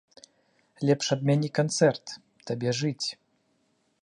[0.89, 2.05] Лепш адмяні канцэрт,
[2.51, 3.07] табе жыць.